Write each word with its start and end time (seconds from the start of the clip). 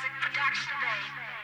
music 0.00 0.16
production, 0.22 0.72
day. 0.80 1.39